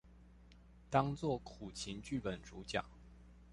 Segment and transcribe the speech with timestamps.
[0.89, 2.83] 當做苦情劇本主角